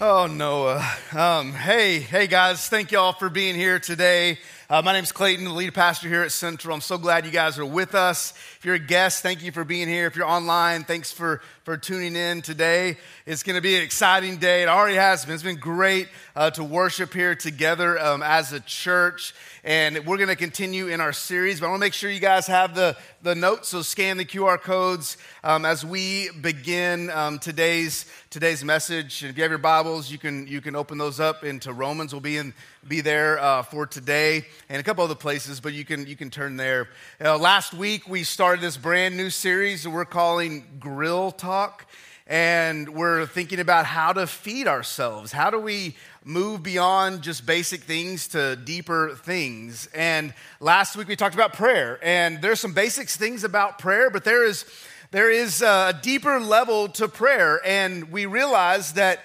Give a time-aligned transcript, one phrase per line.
[0.00, 0.84] Oh, Noah.
[1.12, 2.68] Um, hey, hey, guys.
[2.68, 4.38] Thank y'all for being here today.
[4.70, 6.74] Uh, my name is Clayton, the lead pastor here at Central.
[6.74, 8.32] I'm so glad you guys are with us.
[8.56, 10.06] If you're a guest, thank you for being here.
[10.06, 12.96] If you're online, thanks for, for tuning in today.
[13.26, 14.62] It's going to be an exciting day.
[14.62, 15.34] It already has been.
[15.34, 19.34] It's been great uh, to worship here together um, as a church.
[19.64, 22.18] And we're going to continue in our series, but I want to make sure you
[22.18, 27.38] guys have the, the notes, so scan the QR codes um, as we begin um,
[27.38, 29.22] today's, today's message.
[29.22, 32.14] And if you have your Bibles, you can, you can open those up into Romans.
[32.14, 32.54] We'll be, in,
[32.88, 36.30] be there uh, for today and a couple other places, but you can, you can
[36.30, 36.88] turn there.
[37.20, 41.86] Uh, last week, we started this brand new series that we're calling Grill Talk
[42.26, 45.30] and we're thinking about how to feed ourselves.
[45.30, 49.88] How do we move beyond just basic things to deeper things?
[49.94, 54.24] And last week we talked about prayer, and there's some basic things about prayer, but
[54.24, 54.64] there is
[55.10, 59.20] there is a deeper level to prayer, and we realize that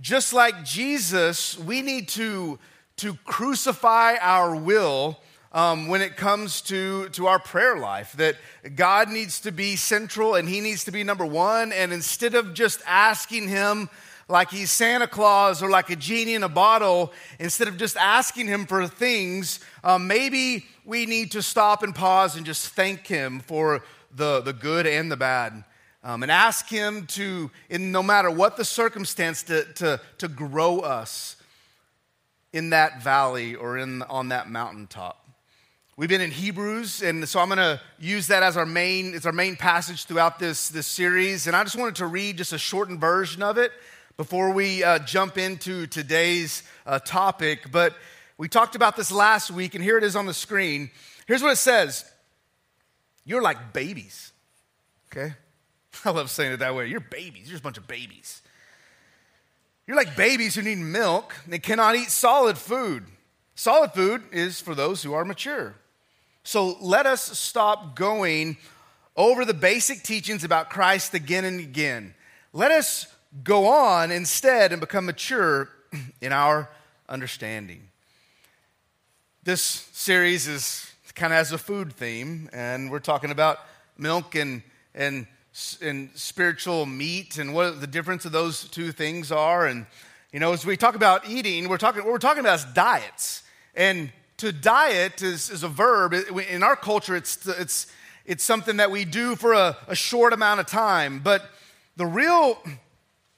[0.00, 2.58] just like Jesus, we need to
[2.98, 5.18] to crucify our will
[5.52, 8.36] um, when it comes to, to our prayer life, that
[8.74, 11.72] God needs to be central and He needs to be number one.
[11.72, 13.88] And instead of just asking Him
[14.28, 18.46] like He's Santa Claus or like a genie in a bottle, instead of just asking
[18.46, 23.40] Him for things, um, maybe we need to stop and pause and just thank Him
[23.40, 23.82] for
[24.14, 25.64] the, the good and the bad.
[26.04, 30.80] Um, and ask Him to, in no matter what the circumstance, to, to, to grow
[30.80, 31.36] us
[32.58, 35.24] in that valley or in, on that mountaintop.
[35.96, 39.26] We've been in Hebrews, and so I'm going to use that as our main, it's
[39.26, 41.46] our main passage throughout this, this series.
[41.46, 43.70] And I just wanted to read just a shortened version of it
[44.16, 47.70] before we uh, jump into today's uh, topic.
[47.70, 47.94] But
[48.38, 50.90] we talked about this last week, and here it is on the screen.
[51.28, 52.04] Here's what it says
[53.24, 54.32] You're like babies,
[55.12, 55.34] okay?
[56.04, 56.88] I love saying it that way.
[56.88, 58.42] You're babies, you're just a bunch of babies.
[59.88, 63.06] You're like babies who need milk, they cannot eat solid food.
[63.54, 65.74] Solid food is for those who are mature.
[66.44, 68.58] So let us stop going
[69.16, 72.14] over the basic teachings about Christ again and again.
[72.52, 73.06] Let us
[73.42, 75.70] go on instead and become mature
[76.20, 76.68] in our
[77.08, 77.88] understanding.
[79.42, 83.58] This series is kind of has a food theme, and we're talking about
[83.96, 84.62] milk and,
[84.94, 85.26] and,
[85.80, 89.66] and spiritual meat and what the difference of those two things are.
[89.66, 89.86] And,
[90.32, 93.42] you know, as we talk about eating, we're talking, what we're talking about is diets.
[93.74, 96.14] And to diet is, is a verb.
[96.48, 97.86] In our culture, it's, it's,
[98.24, 101.20] it's something that we do for a, a short amount of time.
[101.20, 101.42] But
[101.96, 102.62] the real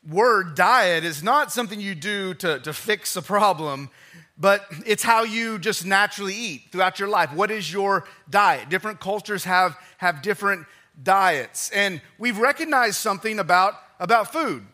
[0.09, 3.91] word diet is not something you do to, to fix a problem,
[4.37, 7.33] but it's how you just naturally eat throughout your life.
[7.33, 8.69] What is your diet?
[8.69, 10.67] Different cultures have, have different
[11.03, 11.71] diets.
[11.71, 14.67] And we've recognized something about, about food.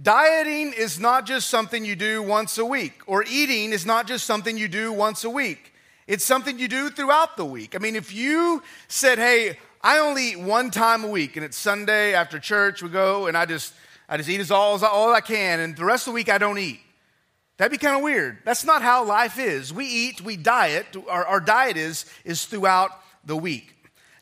[0.00, 4.26] Dieting is not just something you do once a week, or eating is not just
[4.26, 5.72] something you do once a week.
[6.06, 7.74] It's something you do throughout the week.
[7.74, 11.56] I mean, if you said, hey, I only eat one time a week, and it's
[11.56, 13.74] Sunday after church, we go, and I just,
[14.08, 16.28] I just eat as all, as all I can, and the rest of the week
[16.30, 16.80] I don't eat.
[17.56, 18.38] That'd be kind of weird.
[18.44, 19.72] That's not how life is.
[19.72, 22.90] We eat, we diet, our, our diet is, is throughout
[23.24, 23.74] the week.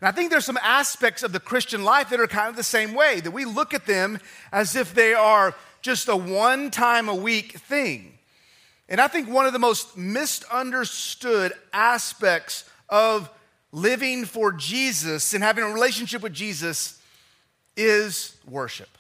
[0.07, 2.63] And I think there's some aspects of the Christian life that are kind of the
[2.63, 4.21] same way, that we look at them
[4.53, 5.53] as if they are
[5.83, 8.17] just a one time a week thing.
[8.89, 13.29] And I think one of the most misunderstood aspects of
[13.73, 17.03] living for Jesus and having a relationship with Jesus
[17.77, 18.99] is worship.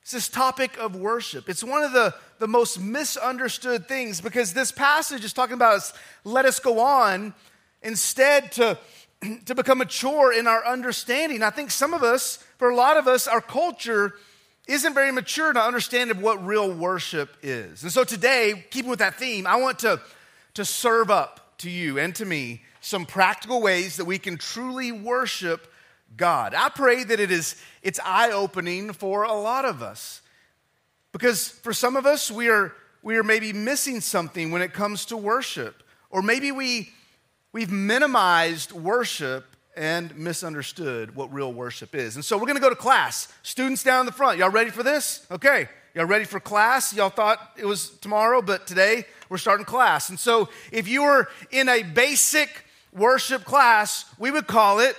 [0.00, 1.50] It's this topic of worship.
[1.50, 5.92] It's one of the, the most misunderstood things because this passage is talking about us,
[6.24, 7.34] let us go on
[7.82, 8.78] instead to,
[9.46, 11.42] to become mature in our understanding.
[11.42, 14.14] I think some of us, for a lot of us, our culture
[14.68, 17.82] isn't very mature to understand what real worship is.
[17.82, 20.00] And so today, keeping with that theme, I want to,
[20.54, 24.92] to serve up to you and to me some practical ways that we can truly
[24.92, 25.72] worship
[26.16, 26.54] God.
[26.54, 30.20] I pray that it is it's eye-opening for a lot of us.
[31.12, 32.72] Because for some of us, we are
[33.02, 35.82] we are maybe missing something when it comes to worship.
[36.10, 36.90] Or maybe we
[37.52, 39.44] we've minimized worship
[39.76, 42.16] and misunderstood what real worship is.
[42.16, 43.28] And so we're going to go to class.
[43.42, 45.26] Students down in the front, y'all ready for this?
[45.30, 45.68] Okay.
[45.94, 46.94] Y'all ready for class?
[46.94, 50.08] Y'all thought it was tomorrow, but today we're starting class.
[50.08, 54.96] And so if you were in a basic worship class, we would call it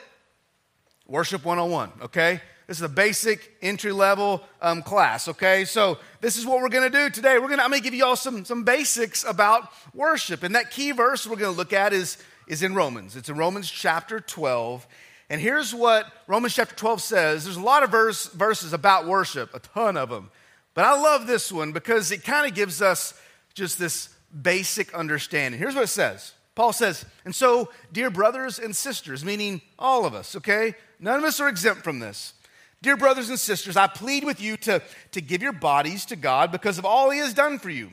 [1.08, 2.42] Worship 101, okay?
[2.66, 5.66] This is a basic entry level um, class, okay?
[5.66, 7.38] So this is what we're gonna do today.
[7.38, 10.44] We're gonna, I'm gonna give you all some, some basics about worship.
[10.44, 12.18] And that key verse we're gonna look at is
[12.48, 13.16] is in Romans.
[13.16, 14.88] It's in Romans chapter 12.
[15.30, 17.44] And here's what Romans chapter 12 says.
[17.44, 20.30] There's a lot of verse, verses about worship, a ton of them.
[20.74, 23.19] But I love this one because it kind of gives us
[23.54, 24.10] just this
[24.42, 25.60] basic understanding.
[25.60, 30.13] Here's what it says Paul says, And so, dear brothers and sisters, meaning all of
[30.13, 30.75] us, okay?
[31.00, 32.34] None of us are exempt from this.
[32.81, 34.81] Dear brothers and sisters, I plead with you to,
[35.12, 37.92] to give your bodies to God because of all He has done for you.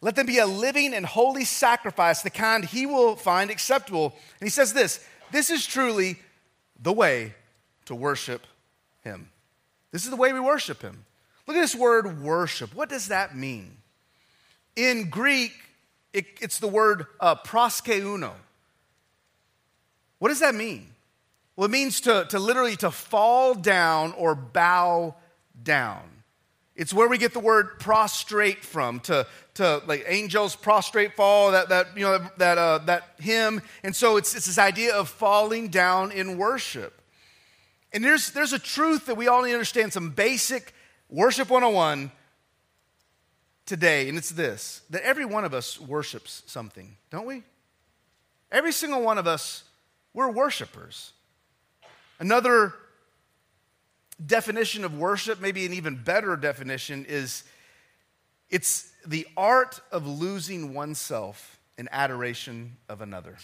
[0.00, 4.14] Let them be a living and holy sacrifice, the kind He will find acceptable.
[4.40, 6.16] And He says this this is truly
[6.80, 7.34] the way
[7.86, 8.46] to worship
[9.02, 9.30] Him.
[9.90, 11.04] This is the way we worship Him.
[11.46, 12.74] Look at this word worship.
[12.74, 13.76] What does that mean?
[14.76, 15.52] In Greek,
[16.12, 18.32] it, it's the word uh, proskuneo.
[20.18, 20.86] What does that mean?
[21.56, 25.14] Well, it means to, to literally to fall down or bow
[25.62, 26.02] down.
[26.76, 31.68] It's where we get the word prostrate from, to, to like angels prostrate fall, that,
[31.68, 33.62] that, you know, that, uh, that hymn.
[33.84, 37.00] And so it's, it's this idea of falling down in worship.
[37.92, 40.74] And there's, there's a truth that we all need to understand, some basic
[41.08, 42.10] worship 101
[43.66, 47.42] today, and it's this that every one of us worships something, don't we?
[48.50, 49.64] Every single one of us,
[50.12, 51.12] we're worshipers.
[52.18, 52.74] Another
[54.24, 57.44] definition of worship, maybe an even better definition, is
[58.50, 63.36] it's the art of losing oneself in adoration of another.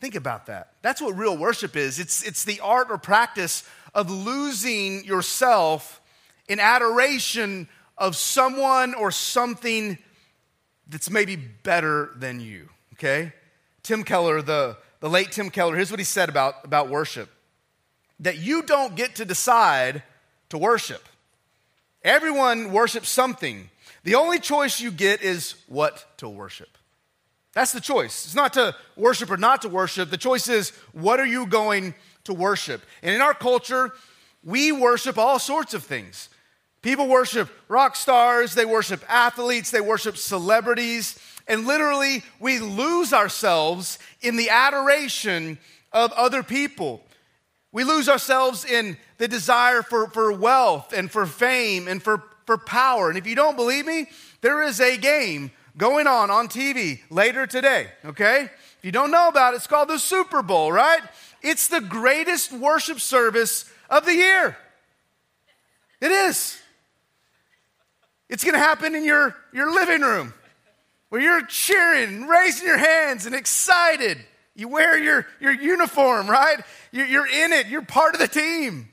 [0.00, 0.72] Think about that.
[0.82, 1.98] That's what real worship is.
[1.98, 6.00] It's, it's the art or practice of losing yourself
[6.48, 9.98] in adoration of someone or something
[10.86, 13.32] that's maybe better than you, okay?
[13.82, 17.30] Tim Keller, the, the late Tim Keller, here's what he said about, about worship
[18.20, 20.02] that you don't get to decide
[20.50, 21.02] to worship.
[22.02, 23.70] Everyone worships something.
[24.04, 26.68] The only choice you get is what to worship.
[27.54, 28.26] That's the choice.
[28.26, 30.10] It's not to worship or not to worship.
[30.10, 31.94] The choice is what are you going
[32.24, 32.82] to worship?
[33.02, 33.92] And in our culture,
[34.42, 36.28] we worship all sorts of things.
[36.82, 41.18] People worship rock stars, they worship athletes, they worship celebrities,
[41.48, 45.58] and literally we lose ourselves in the adoration
[45.92, 47.02] of other people.
[47.74, 52.56] We lose ourselves in the desire for, for wealth and for fame and for, for
[52.56, 53.08] power.
[53.08, 54.06] And if you don't believe me,
[54.42, 58.42] there is a game going on on TV later today, okay?
[58.78, 61.00] If you don't know about it, it's called the Super Bowl, right?
[61.42, 64.56] It's the greatest worship service of the year.
[66.00, 66.56] It is.
[68.28, 70.32] It's going to happen in your, your living room
[71.08, 74.18] where you're cheering, raising your hands, and excited.
[74.54, 76.60] You wear your, your uniform, right?
[76.92, 78.88] You're, you're in it, you're part of the team.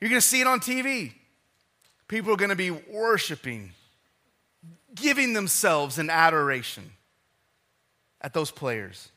[0.00, 1.12] You're going to see it on TV.
[2.08, 3.72] People are going to be worshiping,
[4.94, 6.90] giving themselves in adoration
[8.20, 9.10] at those players.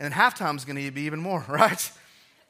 [0.00, 1.90] And halftime is going to be even more, right?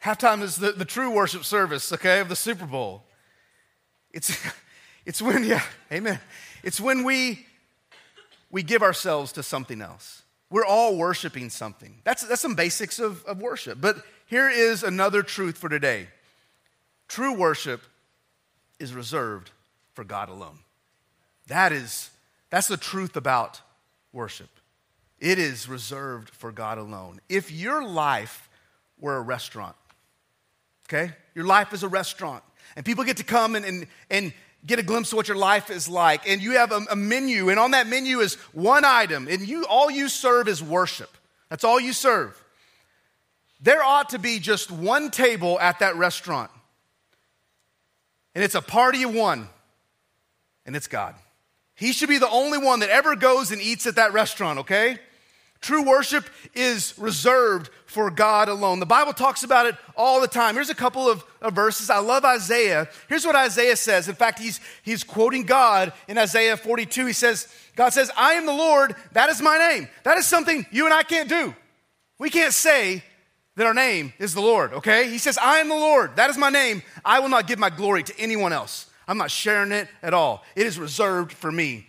[0.03, 3.05] Halftime is the, the true worship service, okay, of the Super Bowl.
[4.13, 4.37] It's,
[5.07, 5.63] it's when, yeah,
[5.93, 6.21] amen.
[6.63, 7.45] It's when we,
[8.51, 10.24] we give ourselves to something else.
[10.55, 11.97] We're all worshiping something.
[12.05, 13.81] That's, that's some basics of, of worship.
[13.81, 13.97] But
[14.27, 16.07] here is another truth for today
[17.09, 17.83] true worship
[18.79, 19.51] is reserved
[19.95, 20.61] for God alone.
[21.49, 22.09] That is,
[22.51, 23.63] that's the truth about
[24.13, 24.49] worship.
[25.19, 27.21] It is reserved for God alone.
[27.29, 28.49] If your life
[29.01, 29.75] were a restaurant,
[30.87, 31.15] okay?
[31.35, 32.45] Your life is a restaurant,
[32.77, 34.33] and people get to come and, and, and
[34.67, 37.51] get a glimpse of what your life is like, and you have a, a menu,
[37.51, 41.11] and on that menu is one item, and you all you serve is worship.
[41.51, 42.41] That's all you serve.
[43.61, 46.51] There ought to be just one table at that restaurant.
[48.35, 49.49] And it's a party of one,
[50.67, 51.15] and it's God.
[51.75, 54.99] He should be the only one that ever goes and eats at that restaurant, okay?
[55.65, 58.81] True worship is reserved for God alone.
[58.81, 60.57] The Bible talks about it all the time.
[60.57, 61.89] Here's a couple of, of, verses.
[61.89, 62.87] I love Isaiah.
[63.09, 64.07] Here's what Isaiah says.
[64.07, 67.07] In fact, he's, he's quoting God in Isaiah 42.
[67.07, 69.89] He says, God says, I am the Lord, that is my name.
[70.03, 71.55] That is something you and I can't do.
[72.19, 73.03] We can't say,
[73.57, 75.09] that our name is the Lord, okay?
[75.09, 76.17] He says, I am the Lord.
[76.17, 76.83] That is my name.
[77.07, 78.91] I will not give my glory to anyone else.
[79.09, 80.45] I'm not sharing it at all.
[80.57, 81.87] It is reserved for me.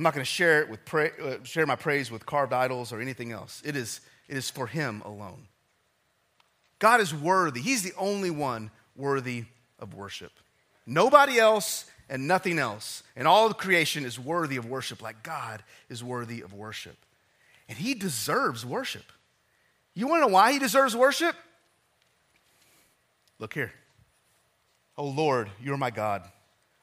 [0.00, 3.02] I'm not going to share it with uh, share my praise with carved idols or
[3.02, 3.60] anything else.
[3.66, 5.46] It is, it is for him alone.
[6.78, 7.60] God is worthy.
[7.60, 9.44] He's the only one worthy
[9.78, 10.32] of worship.
[10.86, 13.02] Nobody else and nothing else.
[13.14, 16.96] And all of creation is worthy of worship like God is worthy of worship.
[17.68, 19.04] And he deserves worship.
[19.92, 21.36] You want to know why he deserves worship?
[23.38, 23.70] Look here.
[24.96, 26.22] Oh Lord, you're my God.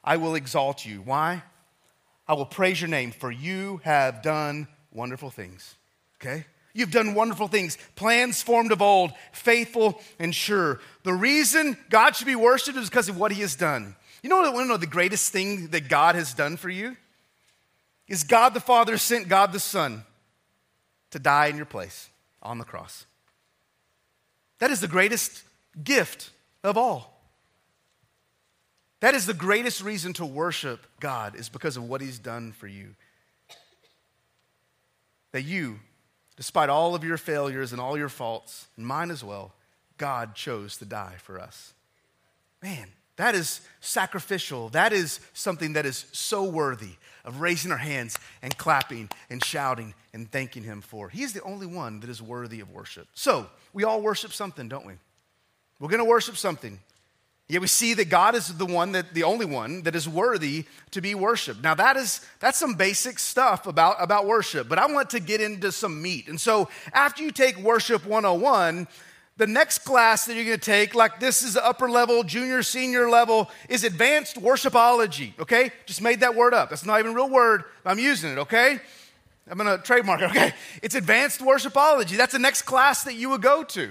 [0.04, 1.02] I will exalt you.
[1.02, 1.42] Why?
[2.28, 5.74] I will praise your name, for you have done wonderful things.
[6.20, 6.44] Okay?
[6.74, 10.80] You've done wonderful things, plans formed of old, faithful and sure.
[11.02, 13.96] The reason God should be worshiped is because of what he has done.
[14.22, 16.96] You know what want to know the greatest thing that God has done for you?
[18.06, 20.04] Is God the Father sent God the Son
[21.10, 22.10] to die in your place
[22.42, 23.06] on the cross.
[24.58, 25.42] That is the greatest
[25.82, 26.30] gift
[26.62, 27.17] of all.
[29.00, 32.66] That is the greatest reason to worship God, is because of what He's done for
[32.66, 32.94] you.
[35.32, 35.78] That you,
[36.36, 39.52] despite all of your failures and all your faults, and mine as well,
[39.98, 41.74] God chose to die for us.
[42.62, 44.68] Man, that is sacrificial.
[44.70, 46.92] That is something that is so worthy
[47.24, 51.08] of raising our hands and clapping and shouting and thanking Him for.
[51.08, 53.06] He is the only one that is worthy of worship.
[53.14, 54.94] So, we all worship something, don't we?
[55.78, 56.80] We're going to worship something.
[57.48, 60.66] Yet we see that God is the one that the only one that is worthy
[60.90, 61.62] to be worshiped.
[61.62, 65.40] Now that is that's some basic stuff about, about worship, but I want to get
[65.40, 66.28] into some meat.
[66.28, 68.86] And so after you take worship 101,
[69.38, 72.62] the next class that you're going to take, like this is the upper level, junior,
[72.62, 75.70] senior level, is advanced worshipology, okay?
[75.86, 76.68] Just made that word up.
[76.68, 77.64] That's not even a real word.
[77.84, 78.78] I'm using it, okay?
[79.48, 80.52] I'm going to trademark it, okay?
[80.82, 82.16] It's advanced worshipology.
[82.16, 83.90] That's the next class that you would go to.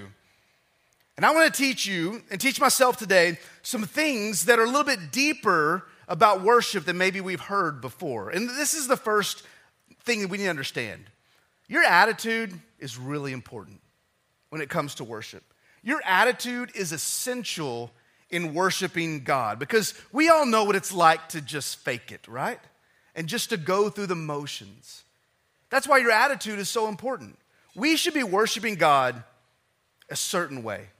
[1.18, 4.66] And I want to teach you and teach myself today some things that are a
[4.66, 8.30] little bit deeper about worship than maybe we've heard before.
[8.30, 9.42] And this is the first
[10.04, 11.02] thing that we need to understand.
[11.66, 13.80] Your attitude is really important
[14.50, 15.42] when it comes to worship.
[15.82, 17.90] Your attitude is essential
[18.30, 22.60] in worshiping God because we all know what it's like to just fake it, right?
[23.16, 25.02] And just to go through the motions.
[25.68, 27.36] That's why your attitude is so important.
[27.74, 29.24] We should be worshiping God
[30.08, 30.90] a certain way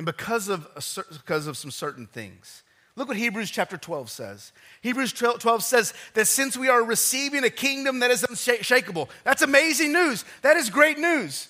[0.00, 2.62] and because of, a, because of some certain things.
[2.96, 4.50] Look what Hebrews chapter 12 says.
[4.80, 9.92] Hebrews 12 says that since we are receiving a kingdom that is unshakable, that's amazing
[9.92, 10.24] news.
[10.40, 11.48] That is great news.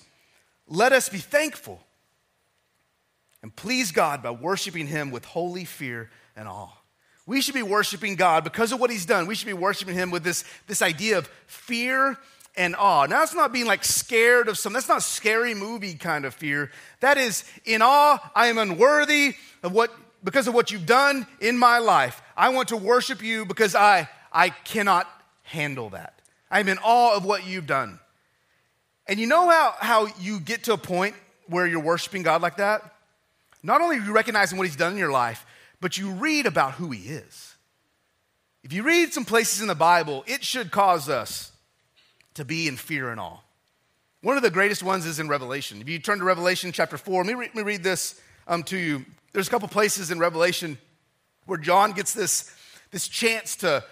[0.67, 1.79] Let us be thankful
[3.41, 6.77] and please God by worshiping Him with holy fear and awe.
[7.25, 9.27] We should be worshiping God because of what He's done.
[9.27, 12.17] We should be worshiping Him with this, this idea of fear
[12.55, 13.05] and awe.
[13.05, 16.71] Now, that's not being like scared of some, that's not scary movie kind of fear.
[16.99, 19.91] That is, in awe, I am unworthy of what,
[20.23, 22.21] because of what you've done in my life.
[22.35, 25.07] I want to worship you because I, I cannot
[25.43, 26.21] handle that.
[26.49, 27.99] I'm in awe of what you've done.
[29.07, 31.15] And you know how, how you get to a point
[31.47, 32.81] where you're worshiping God like that?
[33.63, 35.45] Not only are you recognizing what He's done in your life,
[35.79, 37.55] but you read about who He is.
[38.63, 41.50] If you read some places in the Bible, it should cause us
[42.35, 43.39] to be in fear and awe.
[44.21, 45.81] One of the greatest ones is in Revelation.
[45.81, 48.63] If you turn to Revelation chapter 4, let me, re- let me read this um,
[48.63, 49.05] to you.
[49.33, 50.77] There's a couple places in Revelation
[51.45, 52.53] where John gets this,
[52.91, 53.83] this chance to,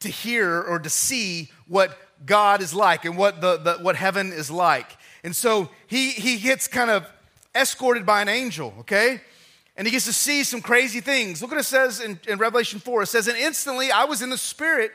[0.00, 1.96] to hear or to see what
[2.26, 4.96] God is like and what, the, the, what heaven is like.
[5.24, 7.06] And so he, he gets kind of
[7.54, 9.20] escorted by an angel, okay?
[9.76, 11.40] And he gets to see some crazy things.
[11.40, 13.02] Look what it says in, in Revelation 4.
[13.02, 14.92] It says, And instantly I was in the Spirit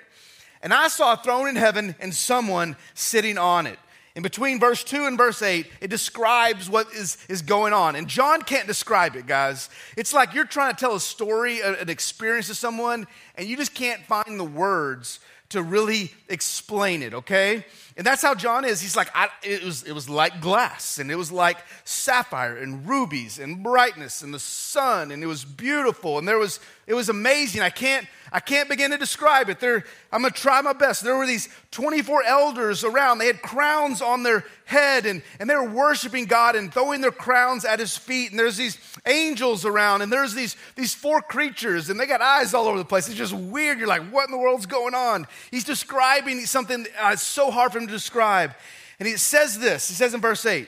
[0.64, 3.78] and I saw a throne in heaven and someone sitting on it.
[4.16, 7.96] In between verse 2 and verse 8, it describes what is, is going on.
[7.96, 9.70] And John can't describe it, guys.
[9.98, 13.74] It's like you're trying to tell a story, an experience to someone, and you just
[13.74, 17.66] can't find the words to really explain it, okay?
[17.96, 18.82] And that's how John is.
[18.82, 22.88] He's like, I, it, was, it was like glass, and it was like sapphire and
[22.88, 27.10] rubies and brightness and the sun, and it was beautiful, and there was, it was
[27.10, 27.62] amazing.
[27.62, 29.60] I can't, I can't begin to describe it.
[29.60, 31.04] There, I'm going to try my best.
[31.04, 33.20] There were these 24 elders around.
[33.20, 37.12] They had crowns on their head, and, and they were worshiping God and throwing their
[37.12, 38.32] crowns at his feet.
[38.32, 42.56] And there's these angels around, and there's these, these four creatures, and they got eyes
[42.56, 43.08] all over the place.
[43.08, 43.78] It's just weird.
[43.78, 45.28] You're like, what in the world's going on?
[45.52, 48.54] He's describing something uh, so hard for him to describe.
[49.00, 50.68] And he says this He says in verse 8,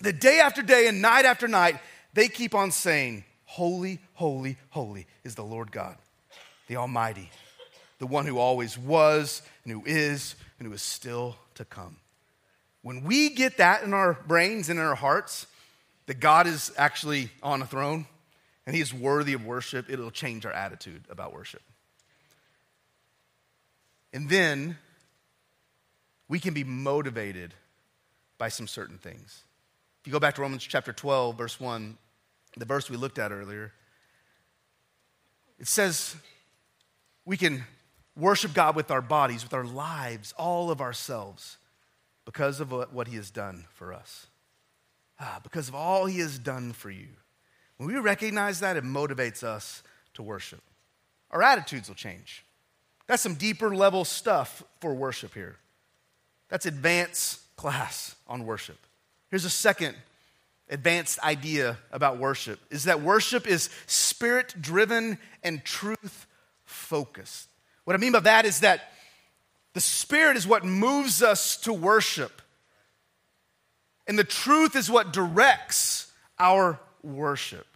[0.00, 1.78] the day after day and night after night,
[2.14, 5.96] they keep on saying, Holy, holy, holy is the Lord God
[6.66, 7.30] the Almighty,
[7.98, 11.96] the one who always was and who is and who is still to come.
[12.82, 15.46] When we get that in our brains and in our hearts,
[16.06, 18.06] that God is actually on a throne
[18.66, 21.62] and he is worthy of worship, it'll change our attitude about worship.
[24.12, 24.78] And then
[26.28, 27.54] we can be motivated
[28.38, 29.44] by some certain things.
[30.00, 31.96] If you go back to Romans chapter 12, verse 1,
[32.56, 33.72] the verse we looked at earlier,
[35.58, 36.16] it says,
[37.24, 37.64] we can
[38.16, 41.58] worship God with our bodies, with our lives, all of ourselves,
[42.24, 44.26] because of what He has done for us.
[45.20, 47.08] Ah, because of all He has done for you.
[47.76, 49.82] When we recognize that, it motivates us
[50.14, 50.62] to worship.
[51.30, 52.44] Our attitudes will change.
[53.06, 55.56] That's some deeper level stuff for worship here.
[56.48, 58.78] That's advanced class on worship.
[59.30, 59.96] Here's a second
[60.70, 66.26] advanced idea about worship is that worship is spirit driven and truth
[66.64, 67.48] focused.
[67.84, 68.92] What I mean by that is that
[69.74, 72.40] the Spirit is what moves us to worship,
[74.06, 77.66] and the truth is what directs our worship.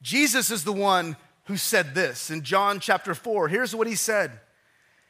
[0.00, 3.48] Jesus is the one who said this in John chapter 4.
[3.48, 4.40] Here's what he said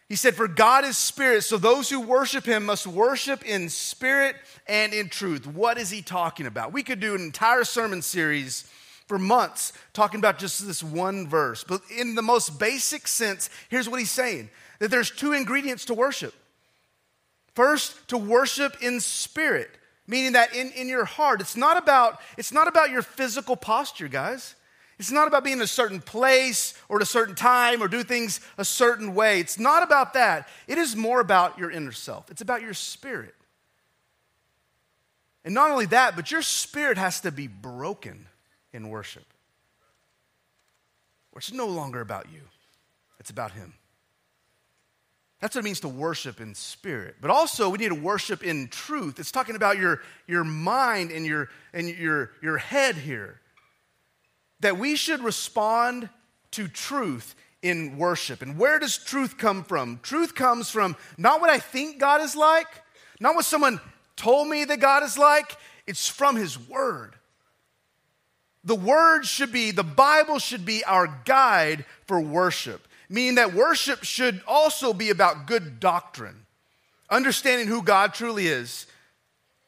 [0.09, 4.37] He said, For God is spirit, so those who worship him must worship in spirit
[4.67, 5.47] and in truth.
[5.47, 6.73] What is he talking about?
[6.73, 8.71] We could do an entire sermon series
[9.07, 11.62] for months talking about just this one verse.
[11.65, 15.95] But in the most basic sense, here's what he's saying that there's two ingredients to
[15.95, 16.35] worship.
[17.55, 19.71] First, to worship in spirit,
[20.07, 21.41] meaning that in, in your heart.
[21.41, 24.55] It's not about, it's not about your physical posture, guys.
[24.99, 28.02] It's not about being in a certain place or at a certain time or do
[28.02, 29.38] things a certain way.
[29.38, 30.49] It's not about that.
[30.67, 32.31] It is more about your inner self.
[32.31, 33.35] It's about your spirit.
[35.45, 38.26] And not only that, but your spirit has to be broken
[38.73, 39.25] in worship.
[41.31, 42.40] Where it's no longer about you,
[43.21, 43.75] it's about Him.
[45.40, 47.17] That's what it means to worship in spirit.
[47.21, 49.21] But also, we need to worship in truth.
[49.21, 53.40] It's talking about your, your mind and, your, and your, your head here
[54.61, 56.09] that we should respond
[56.53, 58.43] to truth in worship.
[58.43, 60.00] And where does truth come from?
[60.03, 62.69] Truth comes from not what I think God is like,
[63.21, 63.81] not what someone
[64.17, 67.15] told me that God is like, it's from His Word.
[68.65, 74.05] The Word should be, the Bible should be our guide for worship, meaning that worship
[74.05, 76.47] should also be about good doctrine,
[77.09, 78.87] understanding who God truly is,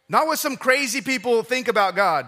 [0.08, 2.26] not what some crazy people think about God.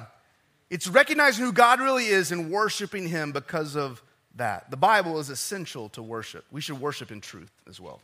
[0.73, 4.03] It's recognizing who God really is and worshiping Him because of
[4.37, 4.71] that.
[4.71, 6.47] The Bible is essential to worship.
[6.51, 8.01] We should worship in truth as well.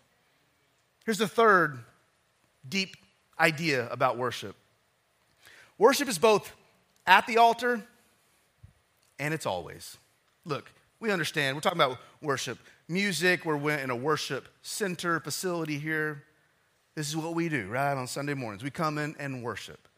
[1.06, 1.78] Here's the third
[2.68, 2.94] deep
[3.40, 4.54] idea about worship
[5.78, 6.52] worship is both
[7.06, 7.82] at the altar
[9.18, 9.96] and it's always.
[10.44, 10.70] Look,
[11.00, 11.56] we understand.
[11.56, 13.46] We're talking about worship music.
[13.46, 16.22] We're in a worship center facility here.
[16.94, 17.94] This is what we do, right?
[17.94, 19.88] On Sunday mornings, we come in and worship.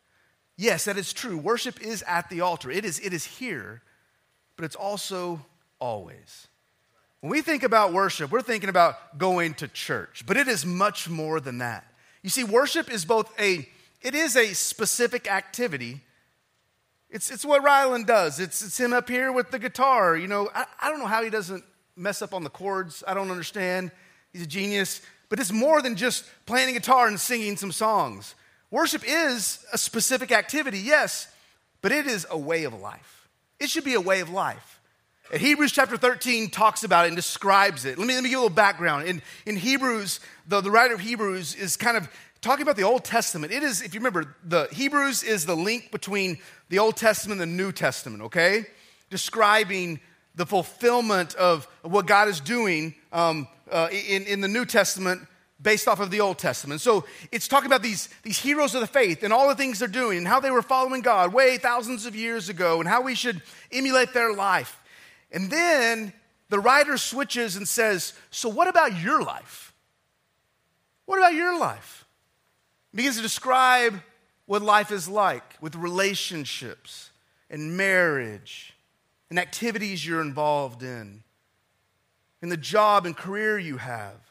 [0.61, 1.39] Yes, that is true.
[1.39, 3.81] Worship is at the altar, it is, it is here,
[4.57, 5.41] but it's also
[5.79, 6.49] always.
[7.21, 11.09] When we think about worship, we're thinking about going to church, but it is much
[11.09, 11.87] more than that.
[12.23, 13.67] You see, worship is both a
[14.03, 16.03] it is a specific activity.
[17.09, 18.39] It's, it's what Ryland does.
[18.39, 20.15] It's, it's him up here with the guitar.
[20.17, 21.65] You know, I, I don't know how he doesn't
[21.97, 23.03] mess up on the chords.
[23.07, 23.93] I don't understand.
[24.33, 25.03] He's a genius.
[25.29, 28.35] But it's more than just playing a guitar and singing some songs.
[28.71, 31.27] Worship is a specific activity, yes,
[31.83, 33.29] but it is a way of life.
[33.59, 34.81] It should be a way of life.
[35.33, 37.99] And Hebrews chapter 13 talks about it and describes it.
[37.99, 39.07] Let me, let me give a little background.
[39.07, 42.09] In, in Hebrews, the, the writer of Hebrews is kind of
[42.41, 43.53] talking about the Old Testament.
[43.53, 47.51] It is, if you remember, the Hebrews is the link between the Old Testament and
[47.53, 48.67] the New Testament, okay?
[49.09, 50.01] Describing
[50.35, 55.23] the fulfillment of what God is doing um, uh, in, in the New Testament
[55.63, 56.81] based off of the Old Testament.
[56.81, 59.89] So it's talking about these, these heroes of the faith and all the things they're
[59.89, 63.15] doing and how they were following God way thousands of years ago and how we
[63.15, 64.81] should emulate their life.
[65.31, 66.13] And then
[66.49, 69.75] the writer switches and says, So what about your life?
[71.07, 72.07] What about your life?
[72.95, 74.01] Begins to describe
[74.47, 77.11] what life is like with relationships
[77.49, 78.75] and marriage
[79.29, 81.23] and activities you're involved in,
[82.43, 84.30] and the job and career you have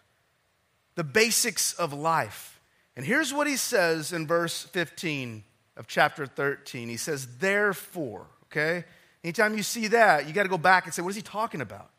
[0.99, 2.59] the basics of life.
[2.97, 5.45] And here's what he says in verse 15
[5.77, 6.89] of chapter 13.
[6.89, 8.83] He says, Therefore, okay?
[9.23, 11.61] Anytime you see that, you got to go back and say, What is he talking
[11.61, 11.89] about?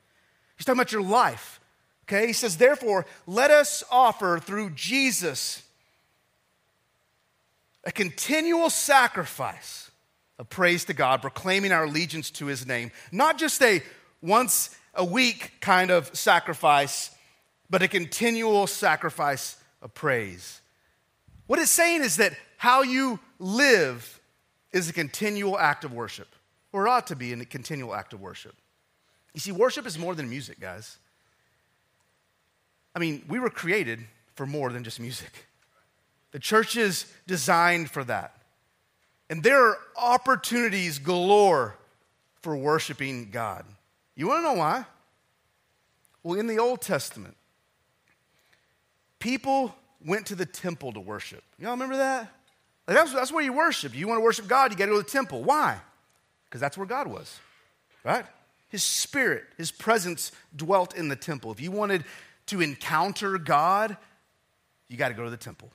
[0.58, 1.60] He's talking about your life.
[2.04, 2.26] Okay?
[2.26, 5.62] He says, Therefore, let us offer through Jesus
[7.84, 9.90] a continual sacrifice
[10.38, 12.90] of praise to God, proclaiming our allegiance to his name.
[13.10, 13.82] Not just a
[14.20, 17.12] once a week kind of sacrifice,
[17.70, 20.60] but a continual sacrifice of praise.
[21.46, 24.20] What it's saying is that how you live
[24.72, 26.28] is a continual act of worship,
[26.72, 28.54] or ought to be a continual act of worship.
[29.32, 30.98] You see, worship is more than music, guys.
[32.94, 34.00] I mean, we were created
[34.34, 35.46] for more than just music.
[36.32, 38.34] The church is designed for that.
[39.28, 41.76] And there are opportunities galore
[42.42, 43.64] for worshiping God.
[44.16, 44.84] You want to know why?
[46.22, 47.36] Well, in the Old Testament,
[49.20, 51.44] people went to the temple to worship.
[51.58, 52.32] Y'all remember that?
[52.88, 53.94] Like that's, that's where you worship.
[53.94, 55.44] You want to worship God, you got to go to the temple.
[55.44, 55.78] Why?
[56.46, 57.38] Because that's where God was,
[58.02, 58.26] right?
[58.68, 61.52] His spirit, his presence dwelt in the temple.
[61.52, 62.04] If you wanted
[62.46, 63.96] to encounter God,
[64.88, 65.70] you got to go to the temple.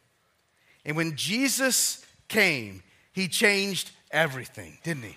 [0.85, 5.15] And when Jesus came, he changed everything, didn't he?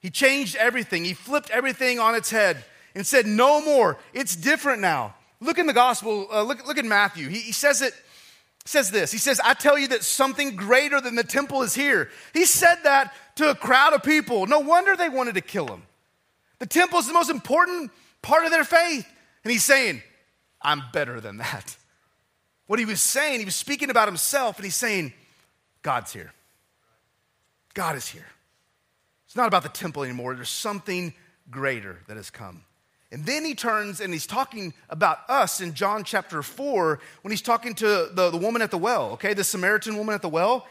[0.00, 1.04] He changed everything.
[1.04, 2.64] He flipped everything on its head.
[2.94, 3.98] and said, No more.
[4.12, 5.14] It's different now.
[5.40, 7.28] Look in the gospel, uh, look, look at Matthew.
[7.28, 7.94] He, he says it,
[8.64, 9.12] says this.
[9.12, 12.10] He says, I tell you that something greater than the temple is here.
[12.32, 14.46] He said that to a crowd of people.
[14.46, 15.82] No wonder they wanted to kill him.
[16.60, 17.90] The temple is the most important
[18.22, 19.06] part of their faith.
[19.42, 20.02] And he's saying,
[20.62, 21.76] I'm better than that.
[22.66, 25.12] What he was saying, he was speaking about himself, and he's saying,
[25.82, 26.32] God's here.
[27.74, 28.26] God is here.
[29.26, 30.34] It's not about the temple anymore.
[30.34, 31.12] There's something
[31.50, 32.64] greater that has come.
[33.14, 37.42] And then he turns and he's talking about us in John chapter 4 when he's
[37.42, 40.66] talking to the, the woman at the well, okay, the Samaritan woman at the well.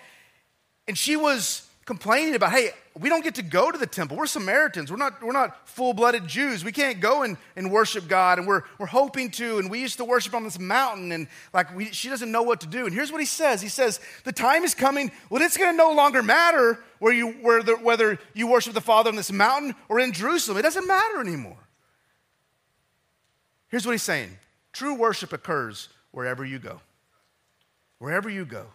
[0.85, 4.17] And she was complaining about, hey, we don't get to go to the temple.
[4.17, 4.91] We're Samaritans.
[4.91, 6.65] We're not, we're not full blooded Jews.
[6.65, 8.39] We can't go and, and worship God.
[8.39, 9.59] And we're, we're hoping to.
[9.59, 11.13] And we used to worship on this mountain.
[11.13, 12.85] And like, we, she doesn't know what to do.
[12.85, 15.77] And here's what he says He says, The time is coming when it's going to
[15.77, 19.75] no longer matter where you, where the, whether you worship the Father on this mountain
[19.87, 20.57] or in Jerusalem.
[20.57, 21.55] It doesn't matter anymore.
[23.73, 24.37] Here's what he's saying
[24.71, 26.81] true worship occurs wherever you go.
[27.97, 28.67] Wherever you go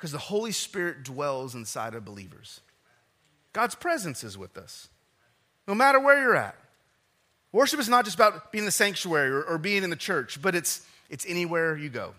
[0.00, 2.60] because the Holy Spirit dwells inside of believers.
[3.52, 4.88] God's presence is with us,
[5.66, 6.54] no matter where you're at.
[7.50, 10.40] Worship is not just about being in the sanctuary or, or being in the church,
[10.40, 12.14] but it's, it's anywhere you go.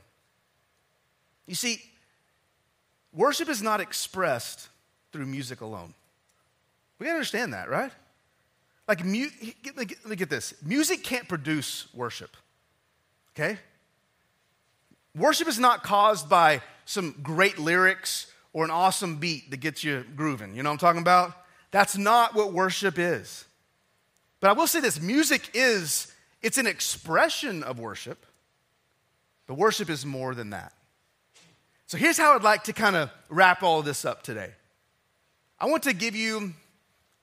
[1.47, 1.81] You see,
[3.13, 4.67] worship is not expressed
[5.13, 5.93] through music alone.
[6.99, 7.93] We gotta understand that, right?
[8.91, 9.29] Like, mu-
[10.03, 12.35] look at this music can't produce worship,
[13.33, 13.57] okay?
[15.15, 20.03] Worship is not caused by some great lyrics or an awesome beat that gets you
[20.17, 20.57] grooving.
[20.57, 21.31] You know what I'm talking about?
[21.71, 23.45] That's not what worship is.
[24.41, 28.25] But I will say this music is, it's an expression of worship,
[29.47, 30.73] but worship is more than that.
[31.87, 34.51] So here's how I'd like to kind of wrap all of this up today.
[35.61, 36.55] I want to give you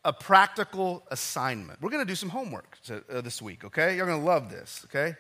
[0.04, 1.82] a practical assignment.
[1.82, 3.96] We're going to do some homework to, uh, this week, okay?
[3.96, 5.16] You're going to love this, okay?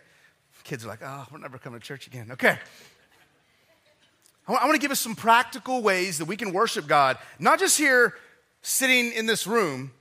[0.64, 2.30] Kids are like, oh, we're never coming to church again.
[2.32, 2.58] Okay.
[4.46, 7.76] I want to give us some practical ways that we can worship God, not just
[7.76, 8.14] here
[8.62, 9.92] sitting in this room,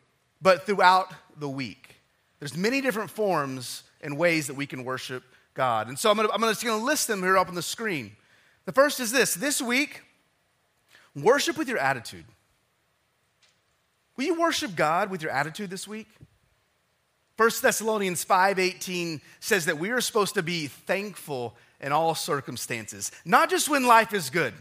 [0.42, 1.96] but throughout the week.
[2.40, 5.90] There's many different forms and ways that we can worship God.
[5.90, 8.16] And so I'm, gonna, I'm just going to list them here up on the screen.
[8.66, 10.02] The first is this this week,
[11.16, 12.26] worship with your attitude.
[14.18, 16.08] Will you worship God with your attitude this week?
[17.38, 23.52] 1 Thessalonians 5:18 says that we are supposed to be thankful in all circumstances, not
[23.52, 24.56] just when life is good.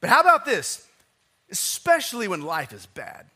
[0.00, 0.86] But how about this?
[1.50, 3.26] Especially when life is bad.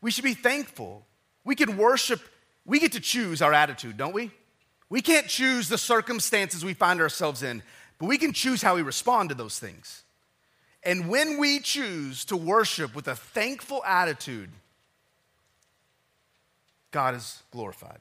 [0.00, 1.04] We should be thankful.
[1.42, 2.20] We can worship,
[2.64, 4.30] we get to choose our attitude, don't we?
[4.88, 7.64] We can't choose the circumstances we find ourselves in,
[7.98, 10.03] but we can choose how we respond to those things.
[10.84, 14.50] And when we choose to worship with a thankful attitude,
[16.90, 17.98] God is glorified.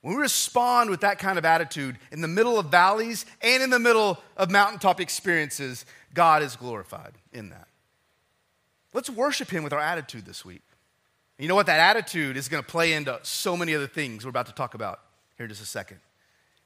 [0.00, 3.70] When we respond with that kind of attitude in the middle of valleys and in
[3.70, 5.84] the middle of mountaintop experiences,
[6.14, 7.68] God is glorified in that.
[8.94, 10.62] Let's worship Him with our attitude this week.
[11.38, 11.66] You know what?
[11.66, 14.74] That attitude is going to play into so many other things we're about to talk
[14.74, 15.00] about
[15.36, 15.98] here in just a second.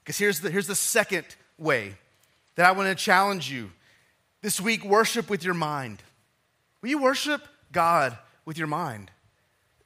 [0.05, 1.25] Because here's the, here's the second
[1.59, 1.95] way
[2.55, 3.71] that I want to challenge you
[4.43, 6.03] this week worship with your mind.
[6.83, 9.11] Will you worship God with your mind?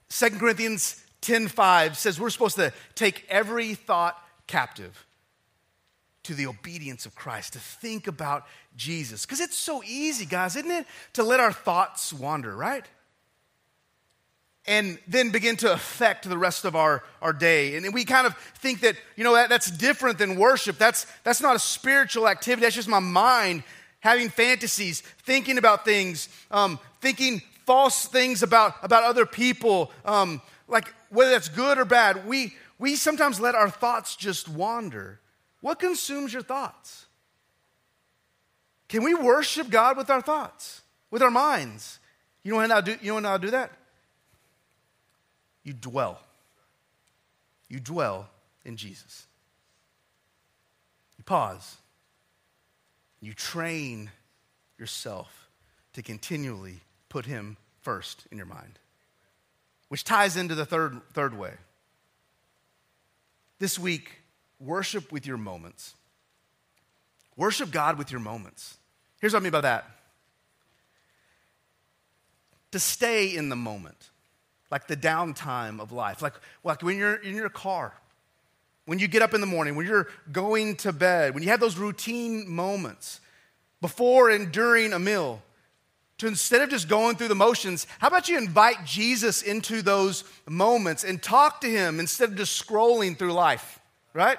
[0.09, 5.07] 2 Corinthians 10:5 says we're supposed to take every thought captive
[6.25, 9.25] to the obedience of Christ, to think about Jesus.
[9.25, 10.87] Because it's so easy, guys, isn't it?
[11.15, 12.85] To let our thoughts wander, right?
[14.67, 17.77] And then begin to affect the rest of our, our day.
[17.77, 20.79] And we kind of think that, you know, that, that's different than worship.
[20.79, 22.63] That's, that's not a spiritual activity.
[22.63, 23.63] That's just my mind
[24.05, 30.93] having fantasies, thinking about things, um, thinking false things about, about other people, um, like
[31.09, 35.21] whether that's good or bad, we, we sometimes let our thoughts just wander.
[35.63, 37.07] What consumes your thoughts?
[38.89, 41.99] Can we worship God with our thoughts, with our minds?
[42.43, 43.73] You know how to do, you know how to do that?
[45.63, 46.21] You dwell.
[47.71, 48.29] You dwell
[48.67, 49.27] in Jesus.
[51.17, 51.79] You pause.
[53.25, 54.11] You train
[54.79, 55.49] yourself
[55.95, 58.79] to continually put Him first in your mind
[59.95, 61.53] which ties into the third, third way.
[63.61, 64.11] This week,
[64.59, 65.95] worship with your moments.
[67.37, 68.77] Worship God with your moments.
[69.21, 69.89] Here's what I mean by that
[72.73, 74.11] to stay in the moment,
[74.69, 76.35] like the downtime of life, like,
[76.65, 77.95] like when you're in your car,
[78.87, 81.61] when you get up in the morning, when you're going to bed, when you have
[81.61, 83.21] those routine moments
[83.81, 85.43] before and during a meal,
[86.19, 90.25] to instead of just going through the motions, how about you invite Jesus into those
[90.49, 93.81] moments and talk to him instead of just scrolling through life,
[94.13, 94.39] right?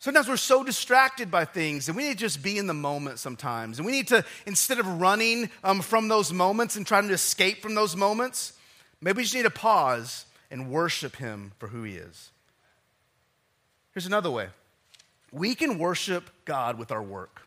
[0.00, 3.18] Sometimes we're so distracted by things, and we need to just be in the moment
[3.18, 3.78] sometimes.
[3.78, 7.60] And we need to, instead of running um, from those moments and trying to escape
[7.60, 8.52] from those moments,
[9.00, 12.30] maybe we just need to pause and worship Him for who He is.
[13.92, 14.48] Here's another way
[15.32, 17.42] we can worship God with our work.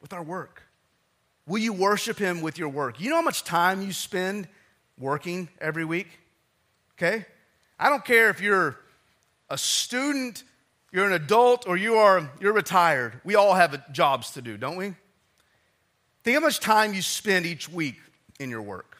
[0.00, 0.62] With our work.
[1.46, 3.00] Will you worship Him with your work?
[3.00, 4.48] You know how much time you spend
[4.98, 6.08] working every week?
[6.96, 7.24] Okay?
[7.78, 8.78] I don't care if you're
[9.48, 10.44] a student
[10.92, 13.20] you're an adult or you are you're retired.
[13.24, 14.94] We all have jobs to do, don't we?
[16.22, 17.96] Think how much time you spend each week
[18.38, 18.98] in your work.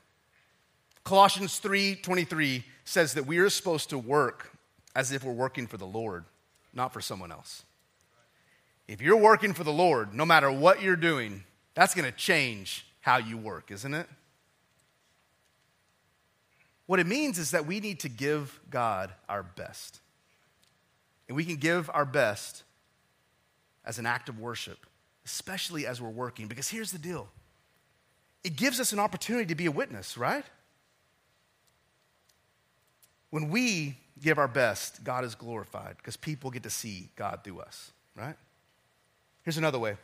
[1.05, 4.51] Colossians 3:23 says that we are supposed to work
[4.95, 6.25] as if we're working for the Lord,
[6.73, 7.65] not for someone else.
[8.89, 12.87] If you're working for the Lord, no matter what you're doing, that's going to change
[13.01, 14.07] how you work, isn't it?
[16.87, 20.01] What it means is that we need to give God our best.
[21.29, 22.65] And we can give our best
[23.85, 24.85] as an act of worship,
[25.25, 26.49] especially as we're working.
[26.49, 27.29] Because here's the deal
[28.45, 30.45] it gives us an opportunity to be a witness, right?
[33.33, 37.61] When we give our best, God is glorified because people get to see God through
[37.61, 38.37] us, right?
[39.43, 39.97] Here's another way.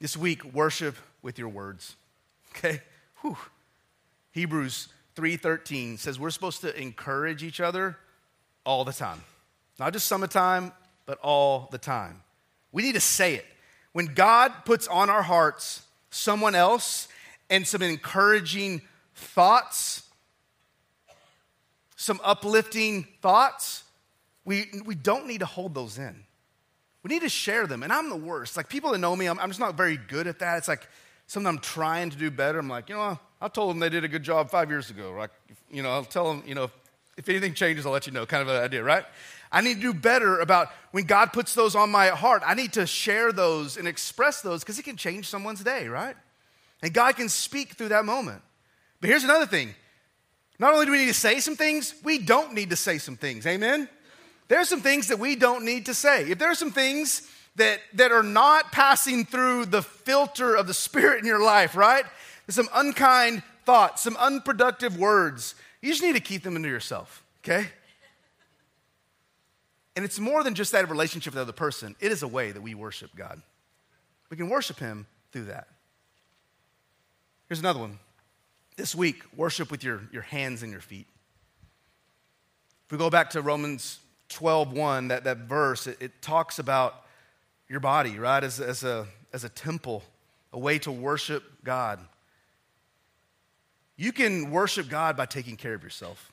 [0.00, 1.96] This week, worship with your words.
[2.56, 2.82] Okay?
[3.20, 3.36] Whew.
[4.30, 7.98] Hebrews 3:13 says we're supposed to encourage each other
[8.64, 9.24] all the time.
[9.80, 10.72] Not just summertime,
[11.04, 12.22] but all the time.
[12.70, 13.46] We need to say it.
[13.92, 17.08] When God puts on our hearts someone else
[17.50, 18.82] and some encouraging
[19.16, 20.05] thoughts,
[22.06, 23.82] some uplifting thoughts,
[24.44, 26.14] we, we don't need to hold those in.
[27.02, 27.82] We need to share them.
[27.82, 28.56] And I'm the worst.
[28.56, 30.58] Like people that know me, I'm, I'm just not very good at that.
[30.58, 30.86] It's like
[31.26, 32.60] something I'm trying to do better.
[32.60, 35.16] I'm like, you know, I told them they did a good job five years ago.
[35.18, 35.32] Like,
[35.68, 36.70] you know, I'll tell them, you know,
[37.16, 39.04] if anything changes, I'll let you know, kind of an idea, right?
[39.50, 42.44] I need to do better about when God puts those on my heart.
[42.46, 46.14] I need to share those and express those because it can change someone's day, right?
[46.82, 48.42] And God can speak through that moment.
[49.00, 49.74] But here's another thing
[50.58, 53.16] not only do we need to say some things, we don't need to say some
[53.16, 53.46] things.
[53.46, 53.88] Amen?
[54.48, 56.30] There are some things that we don't need to say.
[56.30, 60.74] If there are some things that, that are not passing through the filter of the
[60.74, 62.04] Spirit in your life, right?
[62.46, 65.54] There's some unkind thoughts, some unproductive words.
[65.82, 67.68] You just need to keep them into yourself, okay?
[69.96, 72.52] And it's more than just that relationship with the other person, it is a way
[72.52, 73.40] that we worship God.
[74.30, 75.68] We can worship Him through that.
[77.48, 77.98] Here's another one.
[78.76, 81.06] This week, worship with your, your hands and your feet.
[82.84, 86.94] If we go back to Romans 12 1, that, that verse, it, it talks about
[87.68, 90.02] your body, right, as, as, a, as a temple,
[90.52, 92.00] a way to worship God.
[93.96, 96.30] You can worship God by taking care of yourself.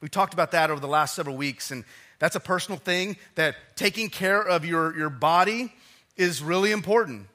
[0.00, 1.84] We've talked about that over the last several weeks, and
[2.18, 5.72] that's a personal thing that taking care of your, your body
[6.16, 7.28] is really important.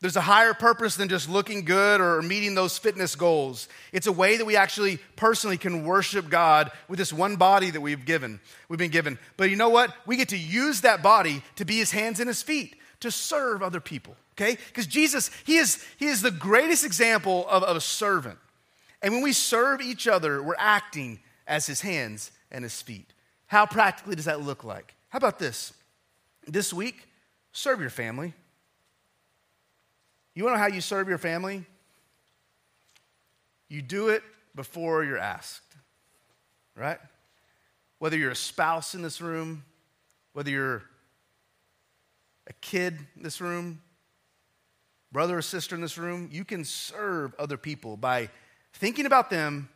[0.00, 3.68] There's a higher purpose than just looking good or meeting those fitness goals.
[3.92, 7.80] It's a way that we actually personally can worship God with this one body that
[7.80, 9.18] we've given, we've been given.
[9.36, 9.92] But you know what?
[10.06, 13.60] We get to use that body to be his hands and his feet, to serve
[13.60, 14.14] other people.
[14.36, 14.56] Okay?
[14.68, 18.38] Because Jesus, he is, he is the greatest example of, of a servant.
[19.02, 23.12] And when we serve each other, we're acting as his hands and his feet.
[23.46, 24.94] How practically does that look like?
[25.08, 25.72] How about this?
[26.46, 27.08] This week,
[27.50, 28.34] serve your family.
[30.38, 31.64] You want to know how you serve your family?
[33.68, 34.22] You do it
[34.54, 35.74] before you're asked,
[36.76, 37.00] right?
[37.98, 39.64] Whether you're a spouse in this room,
[40.34, 40.84] whether you're
[42.46, 43.82] a kid in this room,
[45.10, 48.28] brother or sister in this room, you can serve other people by
[48.74, 49.68] thinking about them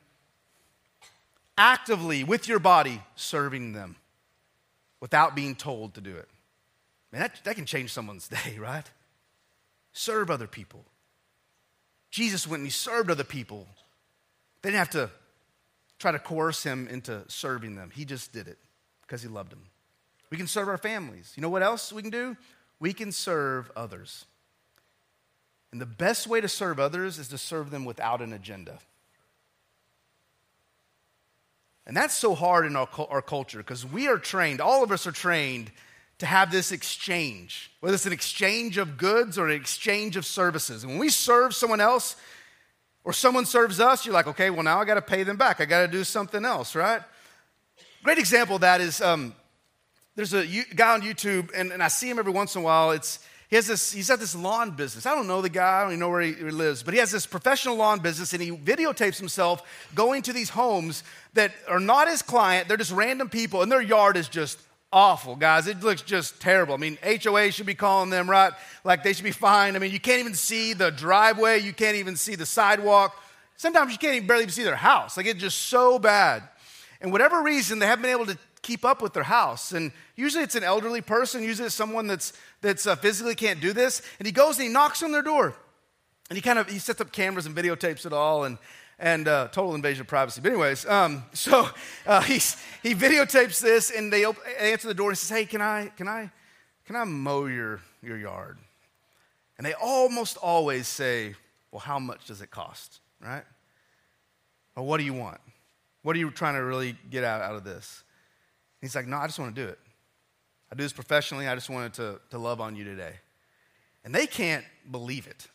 [1.59, 3.97] actively with your body serving them
[5.01, 6.29] without being told to do it.
[7.11, 8.89] Man, that, that can change someone's day, right?
[9.93, 10.85] Serve other people.
[12.11, 13.67] Jesus went and he served other people.
[14.63, 15.11] They didn't have to
[15.99, 17.91] try to coerce him into serving them.
[17.93, 18.59] He just did it
[19.03, 19.63] because he loved them.
[20.31, 21.33] We can serve our families.
[21.37, 22.37] You know what else we can do?
[22.81, 24.25] We can serve others.
[25.73, 28.79] And the best way to serve others is to serve them without an agenda.
[31.87, 35.07] And that's so hard in our, our culture because we are trained, all of us
[35.07, 35.71] are trained
[36.23, 40.85] to have this exchange, whether it's an exchange of goods or an exchange of services.
[40.85, 42.15] And when we serve someone else
[43.03, 45.61] or someone serves us, you're like, okay, well, now I got to pay them back.
[45.61, 47.03] I got to do something else, right?
[48.05, 49.35] Great example of that is um,
[50.15, 52.93] there's a guy on YouTube, and, and I see him every once in a while.
[52.93, 53.19] It's,
[53.51, 55.05] He has this, he's got this lawn business.
[55.05, 57.01] I don't know the guy, I don't even know where he, he lives, but he
[57.01, 59.61] has this professional lawn business and he videotapes himself
[59.93, 61.03] going to these homes
[61.35, 62.69] that are not his client.
[62.69, 64.61] They're just random people and their yard is just
[64.93, 65.67] awful, guys.
[65.67, 66.75] It looks just terrible.
[66.75, 68.53] I mean, HOA should be calling them, right?
[68.85, 69.77] Like they should be fined.
[69.77, 73.17] I mean, you can't even see the driveway, you can't even see the sidewalk.
[73.57, 75.17] Sometimes you can't even barely see their house.
[75.17, 76.43] Like it's just so bad.
[77.01, 79.73] And whatever reason, they haven't been able to keep up with their house.
[79.73, 83.73] And usually it's an elderly person, usually it's someone that's, that's uh, physically can't do
[83.73, 84.03] this.
[84.19, 85.55] And he goes and he knocks on their door.
[86.31, 88.59] And he kind of, he sets up cameras and videotapes it all and,
[89.03, 90.41] and uh, total invasion of privacy.
[90.41, 91.69] But anyways, um, so
[92.07, 95.45] uh, he's, he videotapes this and they open, they answer the door and says, hey,
[95.45, 96.31] can I, can I,
[96.87, 98.59] can I mow your, your yard?
[99.59, 101.35] And they almost always say,
[101.73, 103.45] well, how much does it cost, right?
[104.77, 105.41] Or what do you want?
[106.03, 108.05] What are you trying to really get out, out of this?
[108.81, 109.79] He's like, No, I just want to do it.
[110.71, 111.47] I do this professionally.
[111.47, 113.13] I just wanted to, to love on you today.
[114.05, 115.47] And they can't believe it.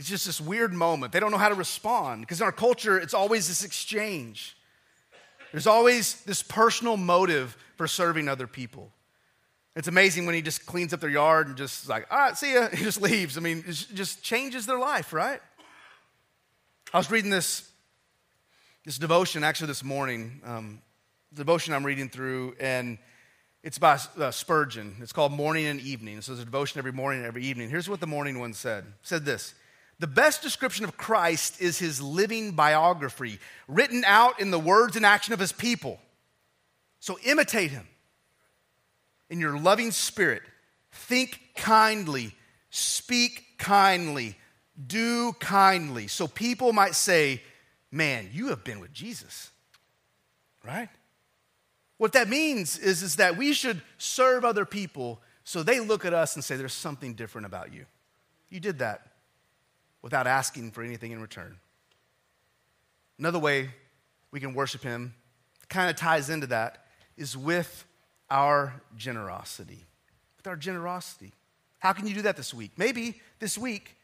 [0.00, 1.12] It's just this weird moment.
[1.12, 4.56] They don't know how to respond because in our culture, it's always this exchange.
[5.52, 8.90] There's always this personal motive for serving other people.
[9.76, 12.54] It's amazing when he just cleans up their yard and just like, all right, see
[12.54, 12.68] ya.
[12.72, 13.36] He just leaves.
[13.36, 15.40] I mean, it just changes their life, right?
[16.94, 17.70] I was reading this,
[18.86, 20.40] this devotion actually this morning.
[20.46, 20.80] Um,
[21.34, 22.96] devotion I'm reading through, and
[23.62, 24.96] it's by uh, Spurgeon.
[25.02, 26.22] It's called Morning and Evening.
[26.22, 27.68] So there's a devotion every morning and every evening.
[27.68, 28.84] Here's what the morning one said.
[28.84, 29.52] It said this.
[30.00, 35.04] The best description of Christ is his living biography, written out in the words and
[35.04, 36.00] action of his people.
[37.00, 37.86] So imitate him
[39.28, 40.40] in your loving spirit.
[40.90, 42.34] Think kindly,
[42.70, 44.36] speak kindly,
[44.86, 47.42] do kindly, so people might say,
[47.92, 49.50] Man, you have been with Jesus,
[50.64, 50.88] right?
[51.98, 56.14] What that means is, is that we should serve other people so they look at
[56.14, 57.84] us and say, There's something different about you.
[58.48, 59.09] You did that
[60.02, 61.56] without asking for anything in return.
[63.18, 63.70] Another way
[64.30, 65.14] we can worship Him,
[65.68, 66.84] kind of ties into that,
[67.16, 67.84] is with
[68.30, 69.84] our generosity.
[70.36, 71.32] With our generosity.
[71.78, 72.72] How can you do that this week?
[72.76, 73.96] Maybe this week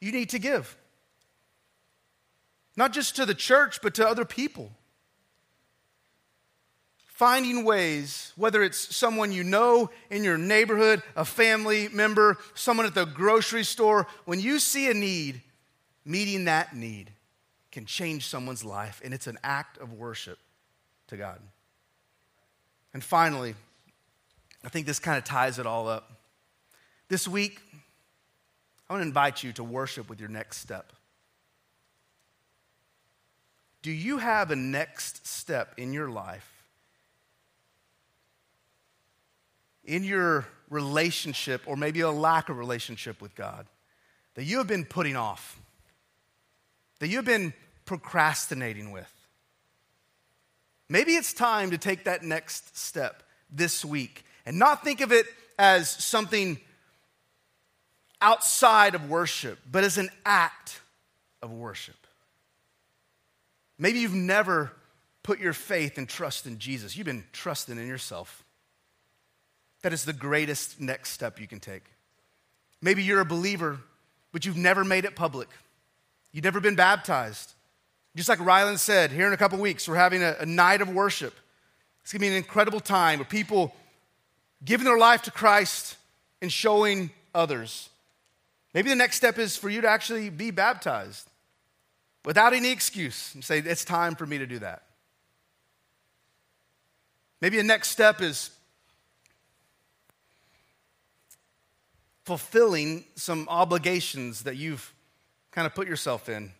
[0.00, 0.76] you need to give.
[2.76, 4.72] Not just to the church, but to other people
[7.18, 12.94] finding ways, whether it's someone you know in your neighborhood, a family member, someone at
[12.94, 15.40] the grocery store, when you see a need,
[16.04, 17.10] meeting that need
[17.72, 20.38] can change someone's life, and it's an act of worship
[21.08, 21.40] to God.
[22.94, 23.56] And finally,
[24.64, 26.12] I think this kind of ties it all up.
[27.08, 27.60] This week,
[28.88, 30.92] I want to invite you to worship with your next step.
[33.82, 36.57] Do you have a next step in your life
[39.88, 43.66] in your relationship, or maybe a lack of relationship with God,
[44.34, 45.58] that you have been putting off,
[47.00, 47.54] that you've been
[47.86, 49.10] procrastinating with.
[50.90, 55.26] Maybe it's time to take that next step this week and not think of it
[55.58, 56.58] as something
[58.20, 60.80] outside of worship, but as an act
[61.42, 62.06] of worship.
[63.78, 64.72] Maybe you've never
[65.22, 68.44] put your faith and trust in Jesus, you've been trusting in yourself.
[69.82, 71.84] That is the greatest next step you can take.
[72.82, 73.78] Maybe you're a believer,
[74.32, 75.48] but you've never made it public.
[76.32, 77.54] You've never been baptized.
[78.16, 80.88] Just like Rylan said, here in a couple weeks, we're having a, a night of
[80.88, 81.34] worship.
[82.02, 83.74] It's gonna be an incredible time of people
[84.64, 85.96] giving their life to Christ
[86.42, 87.90] and showing others.
[88.74, 91.28] Maybe the next step is for you to actually be baptized
[92.24, 94.82] without any excuse and say, it's time for me to do that.
[97.40, 98.50] Maybe the next step is
[102.28, 104.92] fulfilling some obligations that you've
[105.50, 106.52] kind of put yourself in.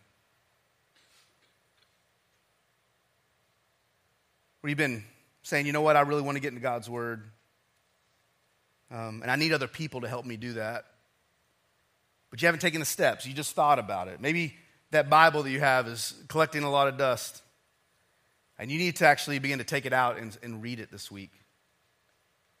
[4.61, 5.03] Where you've been
[5.43, 7.21] saying, you know what, I really want to get into God's Word.
[8.89, 10.85] Um, and I need other people to help me do that.
[12.31, 14.19] But you haven't taken the steps, you just thought about it.
[14.19, 14.55] Maybe
[14.89, 17.43] that Bible that you have is collecting a lot of dust.
[18.57, 21.11] And you need to actually begin to take it out and, and read it this
[21.11, 21.29] week.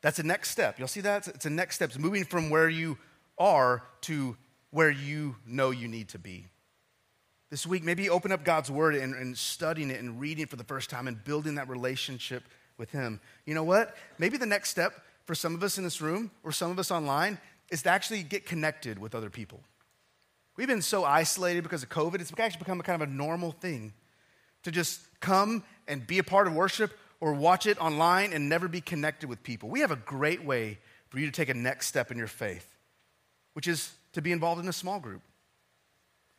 [0.01, 0.79] That's a next step.
[0.79, 1.27] You'll see that?
[1.27, 1.89] It's a next step.
[1.89, 2.97] It's moving from where you
[3.37, 4.37] are to
[4.71, 6.47] where you know you need to be.
[7.49, 10.55] This week, maybe open up God's Word and, and studying it and reading it for
[10.55, 12.43] the first time and building that relationship
[12.77, 13.19] with Him.
[13.45, 13.95] You know what?
[14.19, 14.93] Maybe the next step
[15.25, 17.39] for some of us in this room or some of us online
[17.71, 19.61] is to actually get connected with other people.
[20.55, 23.51] We've been so isolated because of COVID, it's actually become a kind of a normal
[23.51, 23.93] thing
[24.63, 28.67] to just come and be a part of worship or watch it online and never
[28.67, 29.69] be connected with people.
[29.69, 32.75] We have a great way for you to take a next step in your faith.
[33.53, 35.21] which is to be involved in a small group.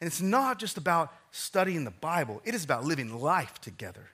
[0.00, 4.08] And it's not just about studying the Bible, it is about living life together.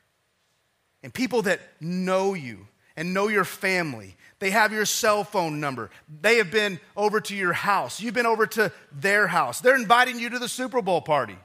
[1.02, 5.90] And people that know you and know your family, they have your cell phone number.
[6.20, 8.00] They have been over to your house.
[8.00, 9.60] You've been over to their house.
[9.60, 11.38] They're inviting you to the Super Bowl party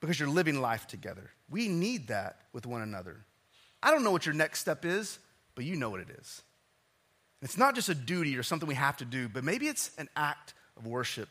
[0.00, 1.30] because you're living life together.
[1.48, 3.24] We need that with one another.
[3.84, 5.18] I don't know what your next step is,
[5.54, 6.42] but you know what it is.
[7.42, 10.08] It's not just a duty or something we have to do, but maybe it's an
[10.16, 11.28] act of worship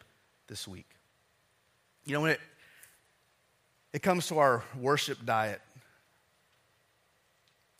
[0.47, 0.85] this week.
[2.05, 2.39] You know, when it,
[3.91, 5.61] it comes to our worship diet,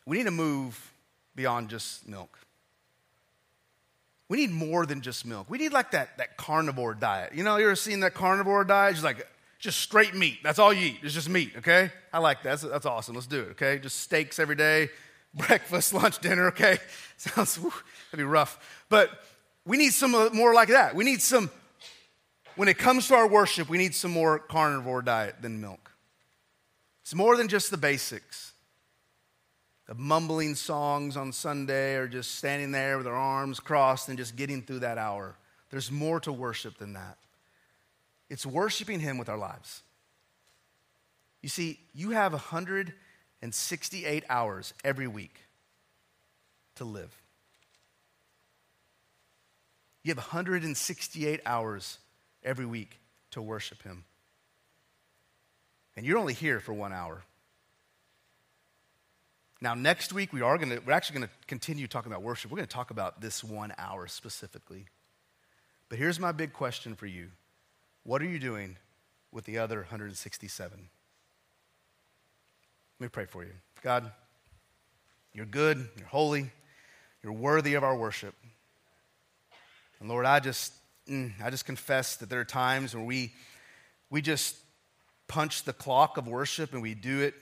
[0.06, 0.92] we need to move
[1.36, 2.36] beyond just milk.
[4.28, 5.48] We need more than just milk.
[5.48, 7.34] We need like that, that carnivore diet.
[7.34, 8.94] You know, you ever seen that carnivore diet?
[8.94, 9.24] It's like
[9.64, 10.40] just straight meat.
[10.42, 10.98] That's all you eat.
[11.02, 11.90] It's just meat, okay?
[12.12, 12.60] I like that.
[12.60, 13.14] That's, that's awesome.
[13.14, 13.78] Let's do it, okay?
[13.78, 14.90] Just steaks every day,
[15.34, 16.78] breakfast, lunch, dinner, okay?
[17.16, 17.72] Sounds, whew,
[18.10, 18.84] that'd be rough.
[18.90, 19.10] But
[19.64, 20.94] we need some uh, more like that.
[20.94, 21.50] We need some
[22.56, 25.90] when it comes to our worship, we need some more carnivore diet than milk.
[27.02, 28.52] It's more than just the basics
[29.88, 34.36] of mumbling songs on Sunday or just standing there with our arms crossed and just
[34.36, 35.36] getting through that hour.
[35.70, 37.16] There's more to worship than that.
[38.34, 39.84] It's worshiping Him with our lives.
[41.40, 45.36] You see, you have 168 hours every week
[46.74, 47.16] to live.
[50.02, 51.98] You have 168 hours
[52.42, 52.98] every week
[53.30, 54.02] to worship Him.
[55.96, 57.22] And you're only here for one hour.
[59.60, 62.50] Now, next week, we are gonna, we're actually going to continue talking about worship.
[62.50, 64.86] We're going to talk about this one hour specifically.
[65.88, 67.28] But here's my big question for you
[68.04, 68.76] What are you doing
[69.32, 70.78] with the other 167?
[73.00, 73.52] Let me pray for you.
[73.82, 74.12] God,
[75.32, 76.50] you're good, you're holy,
[77.22, 78.34] you're worthy of our worship.
[80.00, 80.72] And Lord, I just
[81.08, 83.32] mm, I just confess that there are times where we,
[84.10, 84.56] we just
[85.28, 87.34] punch the clock of worship and we do it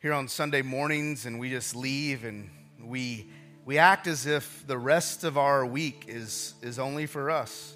[0.00, 2.50] here on Sunday mornings and we just leave and
[2.82, 3.28] we,
[3.64, 7.74] we act as if the rest of our week is, is only for us.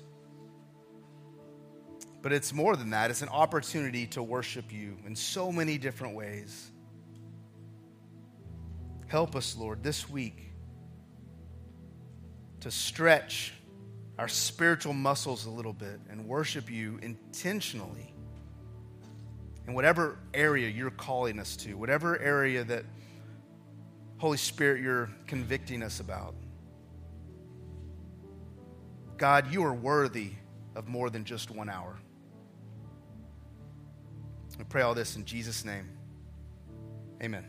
[2.21, 6.15] But it's more than that, it's an opportunity to worship you in so many different
[6.15, 6.71] ways.
[9.07, 10.53] Help us, Lord, this week
[12.61, 13.55] to stretch
[14.19, 18.13] our spiritual muscles a little bit and worship you intentionally
[19.67, 22.85] in whatever area you're calling us to, whatever area that
[24.19, 26.35] Holy Spirit you're convicting us about.
[29.17, 30.33] God, you are worthy
[30.75, 31.97] of more than just one hour.
[34.59, 35.89] I pray all this in Jesus' name.
[37.23, 37.45] Amen.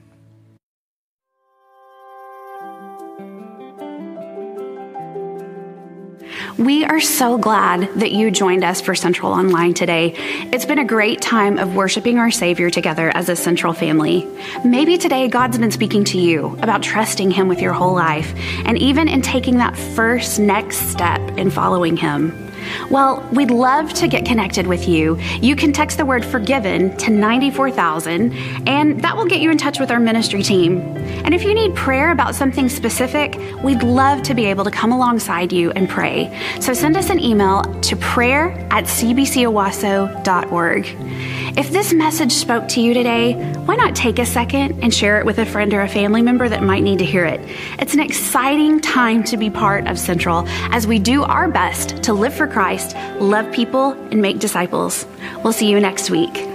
[6.58, 10.14] We are so glad that you joined us for Central Online today.
[10.52, 14.28] It's been a great time of worshiping our Savior together as a Central family.
[14.66, 18.34] Maybe today God's been speaking to you about trusting Him with your whole life
[18.66, 22.49] and even in taking that first next step in following Him.
[22.90, 25.18] Well, we'd love to get connected with you.
[25.42, 28.34] You can text the word forgiven to 94,000,
[28.68, 30.80] and that will get you in touch with our ministry team.
[31.26, 34.92] And if you need prayer about something specific, we'd love to be able to come
[34.92, 36.36] alongside you and pray.
[36.60, 40.86] So send us an email to prayer at cbcowasso.org.
[41.58, 43.34] If this message spoke to you today,
[43.66, 46.48] why not take a second and share it with a friend or a family member
[46.48, 47.42] that might need to hear it?
[47.80, 52.14] It's an exciting time to be part of Central as we do our best to
[52.14, 55.06] live for Christ, love people, and make disciples.
[55.44, 56.49] We'll see you next week.